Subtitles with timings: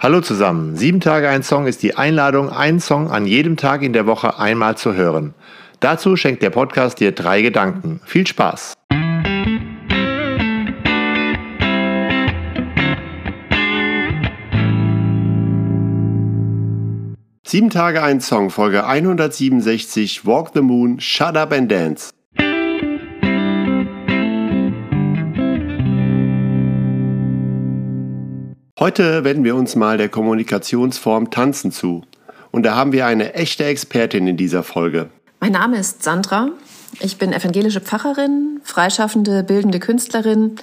[0.00, 0.76] Hallo zusammen.
[0.76, 4.38] Sieben Tage ein Song ist die Einladung, einen Song an jedem Tag in der Woche
[4.38, 5.34] einmal zu hören.
[5.80, 8.00] Dazu schenkt der Podcast dir drei Gedanken.
[8.04, 8.74] Viel Spaß!
[17.44, 22.10] Sieben Tage ein Song, Folge 167, Walk the Moon, Shut Up and Dance.
[28.78, 32.04] Heute wenden wir uns mal der Kommunikationsform Tanzen zu.
[32.52, 35.10] Und da haben wir eine echte Expertin in dieser Folge.
[35.40, 36.50] Mein Name ist Sandra.
[37.00, 40.54] Ich bin evangelische Pfarrerin, freischaffende bildende Künstlerin,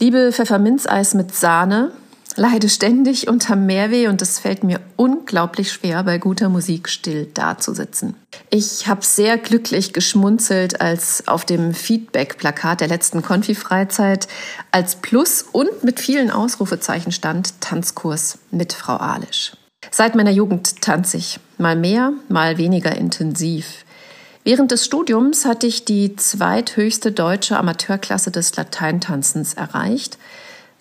[0.00, 1.92] liebe Pfefferminzeis mit Sahne
[2.36, 8.14] leide ständig unter Mehrweh und es fällt mir unglaublich schwer, bei guter Musik still dazusitzen.
[8.50, 14.28] Ich habe sehr glücklich geschmunzelt, als auf dem Feedback-Plakat der letzten Konfi-Freizeit
[14.70, 19.52] als Plus und mit vielen Ausrufezeichen stand Tanzkurs mit Frau Alisch.
[19.90, 23.84] Seit meiner Jugend tanze ich, mal mehr, mal weniger intensiv.
[24.44, 30.18] Während des Studiums hatte ich die zweithöchste deutsche Amateurklasse des Lateintanzens erreicht–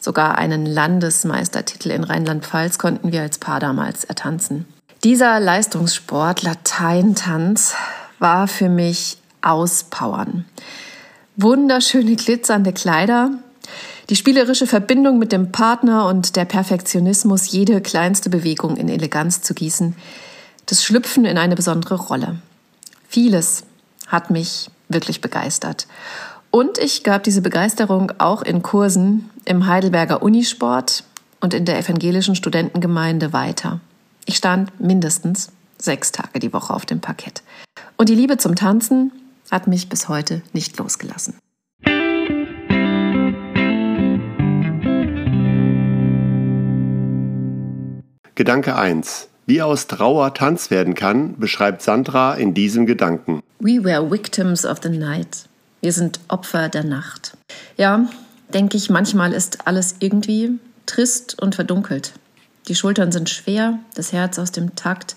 [0.05, 4.67] Sogar einen Landesmeistertitel in Rheinland-Pfalz konnten wir als Paar damals ertanzen.
[5.03, 7.73] Dieser Leistungssport, Lateintanz,
[8.19, 10.45] war für mich Auspowern.
[11.37, 13.31] Wunderschöne glitzernde Kleider,
[14.11, 19.55] die spielerische Verbindung mit dem Partner und der Perfektionismus, jede kleinste Bewegung in Eleganz zu
[19.55, 19.95] gießen,
[20.67, 22.37] das Schlüpfen in eine besondere Rolle.
[23.09, 23.63] Vieles
[24.05, 25.87] hat mich wirklich begeistert.
[26.55, 31.03] Und ich gab diese Begeisterung auch in Kursen im Heidelberger Unisport
[31.41, 33.81] und in der evangelischen Studentengemeinde weiter.
[34.25, 37.43] Ich stand mindestens sechs Tage die Woche auf dem Parkett.
[37.97, 39.11] Und die Liebe zum Tanzen
[39.51, 41.33] hat mich bis heute nicht losgelassen.
[48.35, 49.27] Gedanke 1.
[49.45, 53.41] Wie aus Trauer Tanz werden kann, beschreibt Sandra in diesem Gedanken.
[53.59, 55.49] We were victims of the night.
[55.85, 57.37] Wir sind Opfer der Nacht.
[57.77, 58.09] Ja,
[58.51, 60.57] denke ich, manchmal ist alles irgendwie
[60.87, 62.13] trist und verdunkelt.
[62.67, 65.15] Die Schultern sind schwer, das Herz aus dem Takt.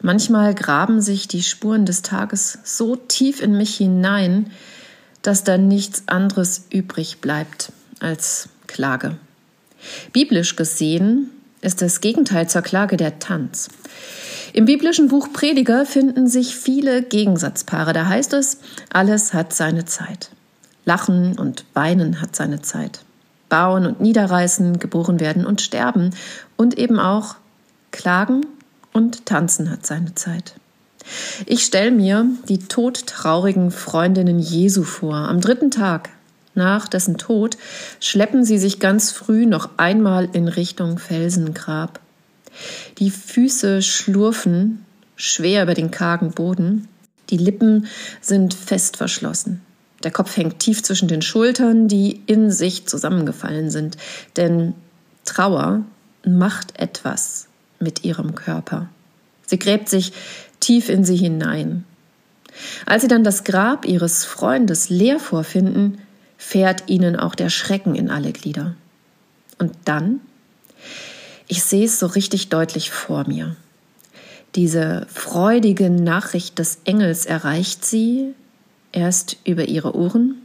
[0.00, 4.52] Manchmal graben sich die Spuren des Tages so tief in mich hinein,
[5.22, 9.16] dass da nichts anderes übrig bleibt als Klage.
[10.12, 13.68] Biblisch gesehen ist das Gegenteil zur Klage der Tanz.
[14.56, 17.92] Im biblischen Buch Prediger finden sich viele Gegensatzpaare.
[17.92, 18.56] Da heißt es,
[18.90, 20.30] alles hat seine Zeit.
[20.86, 23.00] Lachen und Weinen hat seine Zeit.
[23.50, 26.14] Bauen und niederreißen, geboren werden und sterben.
[26.56, 27.34] Und eben auch
[27.90, 28.46] Klagen
[28.94, 30.54] und Tanzen hat seine Zeit.
[31.44, 35.16] Ich stelle mir die todtraurigen Freundinnen Jesu vor.
[35.16, 36.08] Am dritten Tag
[36.54, 37.58] nach dessen Tod
[38.00, 42.00] schleppen sie sich ganz früh noch einmal in Richtung Felsengrab.
[42.98, 44.84] Die Füße schlurfen
[45.16, 46.88] schwer über den kargen Boden.
[47.30, 47.86] Die Lippen
[48.20, 49.62] sind fest verschlossen.
[50.02, 53.96] Der Kopf hängt tief zwischen den Schultern, die in sich zusammengefallen sind.
[54.36, 54.74] Denn
[55.24, 55.82] Trauer
[56.24, 57.48] macht etwas
[57.80, 58.88] mit ihrem Körper.
[59.46, 60.12] Sie gräbt sich
[60.60, 61.84] tief in sie hinein.
[62.84, 65.98] Als sie dann das Grab ihres Freundes leer vorfinden,
[66.38, 68.74] fährt ihnen auch der Schrecken in alle Glieder.
[69.58, 70.20] Und dann
[71.48, 73.56] ich sehe es so richtig deutlich vor mir.
[74.54, 78.34] Diese freudige Nachricht des Engels erreicht sie
[78.92, 80.36] erst über ihre Ohren,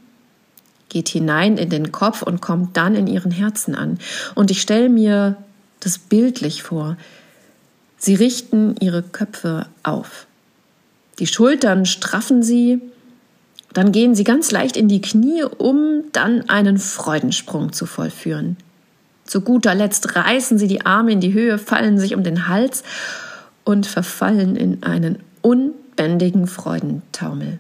[0.90, 3.98] geht hinein in den Kopf und kommt dann in ihren Herzen an.
[4.36, 5.38] Und ich stelle mir
[5.80, 6.98] das bildlich vor.
[7.98, 10.28] Sie richten ihre Köpfe auf.
[11.20, 12.82] Die Schultern straffen sie,
[13.74, 18.58] dann gehen sie ganz leicht in die Knie, um dann einen Freudensprung zu vollführen.
[19.26, 22.84] Zu guter Letzt reißen sie die Arme in die Höhe, fallen sich um den Hals
[23.64, 27.60] und verfallen in einen unbändigen Freudentaumel.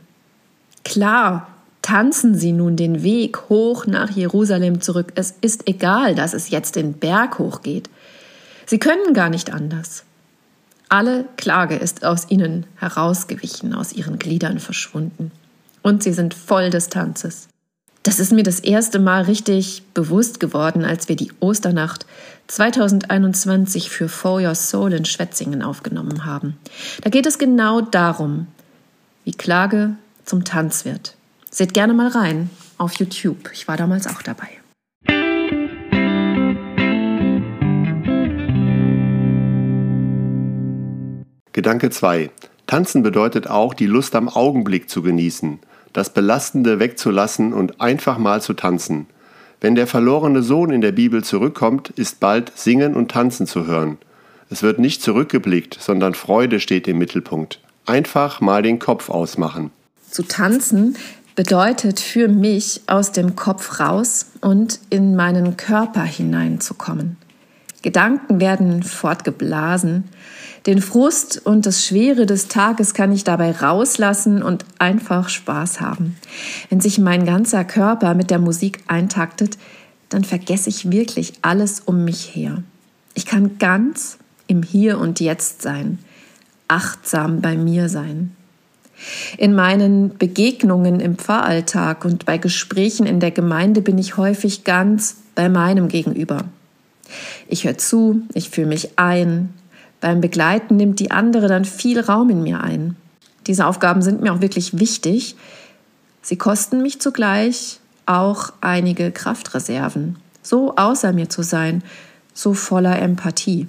[0.84, 1.48] Klar,
[1.82, 5.14] tanzen sie nun den Weg hoch nach Jerusalem zurück.
[5.16, 7.90] Es ist egal, dass es jetzt den Berg hochgeht.
[8.66, 10.04] Sie können gar nicht anders.
[10.90, 15.32] Alle Klage ist aus ihnen herausgewichen, aus ihren Gliedern verschwunden.
[15.84, 17.48] Und sie sind voll des Tanzes.
[18.04, 22.08] Das ist mir das erste Mal richtig bewusst geworden, als wir die Osternacht
[22.48, 26.58] 2021 für For Your Soul in Schwetzingen aufgenommen haben.
[27.04, 28.48] Da geht es genau darum,
[29.24, 31.16] wie Klage zum Tanz wird.
[31.52, 32.50] Seht gerne mal rein
[32.80, 33.52] auf YouTube.
[33.54, 34.48] Ich war damals auch dabei.
[41.54, 42.32] Gedanke 2.
[42.66, 45.60] Tanzen bedeutet auch, die Lust am Augenblick zu genießen
[45.94, 49.08] das Belastende wegzulassen und einfach mal zu tanzen.
[49.60, 53.98] Wenn der verlorene Sohn in der Bibel zurückkommt, ist bald Singen und Tanzen zu hören.
[54.50, 57.60] Es wird nicht zurückgeblickt, sondern Freude steht im Mittelpunkt.
[57.86, 59.72] Einfach mal den Kopf ausmachen.
[60.10, 60.98] Zu tanzen
[61.36, 67.18] bedeutet für mich aus dem Kopf raus und in meinen Körper hineinzukommen.
[67.82, 70.06] Gedanken werden fortgeblasen.
[70.68, 76.16] Den Frust und das Schwere des Tages kann ich dabei rauslassen und einfach Spaß haben.
[76.70, 79.58] Wenn sich mein ganzer Körper mit der Musik eintaktet,
[80.10, 82.62] dann vergesse ich wirklich alles um mich her.
[83.16, 85.98] Ich kann ganz im Hier und Jetzt sein,
[86.68, 88.36] achtsam bei mir sein.
[89.38, 95.16] In meinen Begegnungen im Pfarralltag und bei Gesprächen in der Gemeinde bin ich häufig ganz
[95.34, 96.46] bei meinem Gegenüber.
[97.48, 99.54] Ich höre zu, ich fühle mich ein.
[100.00, 102.96] Beim Begleiten nimmt die andere dann viel Raum in mir ein.
[103.48, 105.36] Diese Aufgaben sind mir auch wirklich wichtig.
[106.22, 111.84] Sie kosten mich zugleich auch einige Kraftreserven, so außer mir zu sein,
[112.34, 113.68] so voller Empathie.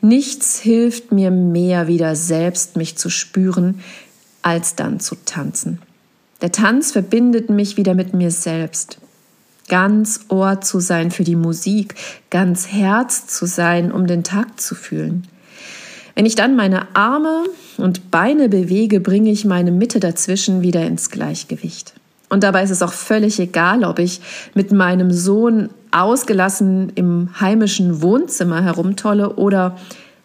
[0.00, 3.80] Nichts hilft mir mehr, wieder selbst mich zu spüren,
[4.42, 5.80] als dann zu tanzen.
[6.42, 8.98] Der Tanz verbindet mich wieder mit mir selbst
[9.68, 11.94] ganz Ohr zu sein für die Musik,
[12.30, 15.26] ganz Herz zu sein, um den Takt zu fühlen.
[16.14, 17.44] Wenn ich dann meine Arme
[17.76, 21.94] und Beine bewege, bringe ich meine Mitte dazwischen wieder ins Gleichgewicht.
[22.28, 24.20] Und dabei ist es auch völlig egal, ob ich
[24.54, 29.76] mit meinem Sohn ausgelassen im heimischen Wohnzimmer herumtolle oder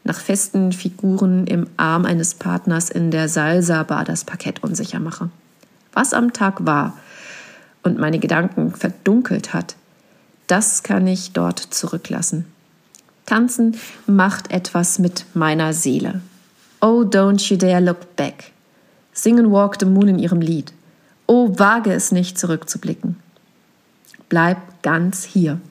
[0.03, 5.29] nach festen Figuren im Arm eines Partners in der Salsa-Bar das Parkett unsicher mache.
[5.93, 6.97] Was am Tag war,
[7.83, 9.75] und meine Gedanken verdunkelt hat,
[10.47, 12.45] das kann ich dort zurücklassen.
[13.25, 16.21] Tanzen macht etwas mit meiner Seele.
[16.81, 18.51] Oh, don't you dare look back.
[19.13, 20.73] Singen Walk the Moon in ihrem Lied.
[21.27, 23.17] Oh, wage es nicht zurückzublicken.
[24.27, 25.61] Bleib ganz hier.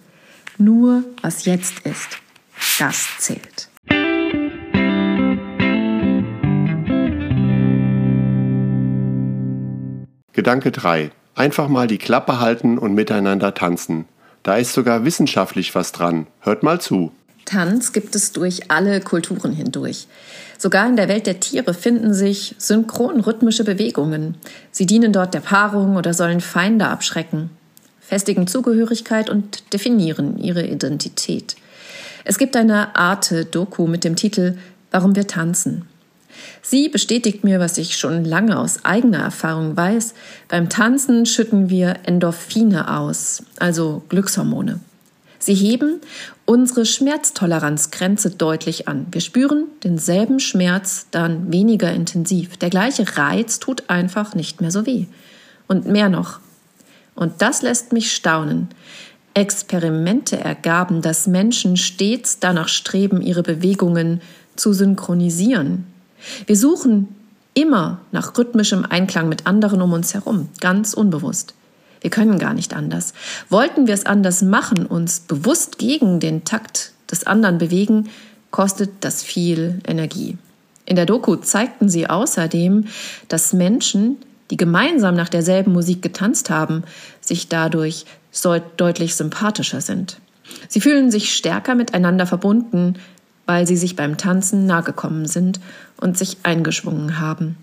[0.57, 2.19] Nur was jetzt ist,
[2.79, 3.69] das zählt.
[10.33, 11.11] Gedanke 3.
[11.35, 14.07] Einfach mal die Klappe halten und miteinander tanzen.
[14.43, 16.27] Da ist sogar wissenschaftlich was dran.
[16.41, 17.13] Hört mal zu.
[17.45, 20.07] Tanz gibt es durch alle Kulturen hindurch.
[20.57, 24.37] Sogar in der Welt der Tiere finden sich synchron rhythmische Bewegungen.
[24.71, 27.51] Sie dienen dort der Paarung oder sollen Feinde abschrecken,
[28.01, 31.57] festigen Zugehörigkeit und definieren ihre Identität.
[32.25, 34.59] Es gibt eine Arte-Doku mit dem Titel
[34.91, 35.89] Warum wir tanzen.
[36.63, 40.15] Sie bestätigt mir, was ich schon lange aus eigener Erfahrung weiß.
[40.49, 44.81] Beim Tanzen schütten wir Endorphine aus, also Glückshormone.
[45.39, 46.01] Sie heben
[46.45, 49.07] unsere Schmerztoleranzgrenze deutlich an.
[49.11, 52.59] Wir spüren denselben Schmerz dann weniger intensiv.
[52.59, 55.07] Der gleiche Reiz tut einfach nicht mehr so weh.
[55.67, 56.41] Und mehr noch.
[57.15, 58.69] Und das lässt mich staunen.
[59.33, 64.21] Experimente ergaben, dass Menschen stets danach streben, ihre Bewegungen
[64.57, 65.87] zu synchronisieren.
[66.47, 67.09] Wir suchen
[67.55, 71.55] immer nach rhythmischem Einklang mit anderen um uns herum, ganz unbewusst.
[72.01, 73.13] Wir können gar nicht anders.
[73.49, 78.09] Wollten wir es anders machen, uns bewusst gegen den Takt des anderen bewegen,
[78.51, 80.39] kostet das viel Energie.
[80.87, 82.87] In der Doku zeigten sie außerdem,
[83.29, 84.17] dass Menschen,
[84.51, 86.85] die gemeinsam nach derselben Musik getanzt haben,
[87.21, 88.07] sich dadurch
[88.77, 90.19] deutlich sympathischer sind.
[90.69, 92.95] Sie fühlen sich stärker miteinander verbunden,
[93.51, 95.59] weil sie sich beim Tanzen nahegekommen sind
[95.97, 97.57] und sich eingeschwungen haben.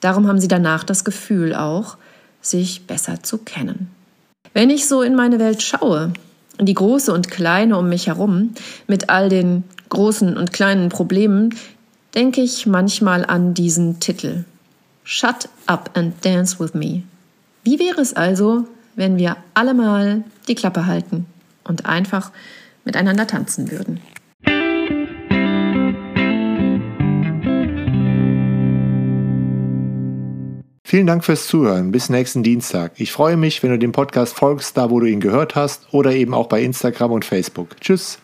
[0.00, 1.98] Darum haben sie danach das Gefühl auch,
[2.40, 3.90] sich besser zu kennen.
[4.54, 6.14] Wenn ich so in meine Welt schaue,
[6.58, 8.54] die große und kleine um mich herum,
[8.86, 11.54] mit all den großen und kleinen Problemen,
[12.14, 14.44] denke ich manchmal an diesen Titel.
[15.02, 17.02] Shut up and dance with me.
[17.62, 21.26] Wie wäre es also, wenn wir alle mal die Klappe halten
[21.62, 22.32] und einfach
[22.86, 24.00] miteinander tanzen würden?
[30.94, 31.90] Vielen Dank fürs Zuhören.
[31.90, 32.92] Bis nächsten Dienstag.
[32.98, 36.12] Ich freue mich, wenn du dem Podcast folgst, da wo du ihn gehört hast oder
[36.12, 37.80] eben auch bei Instagram und Facebook.
[37.80, 38.20] Tschüss.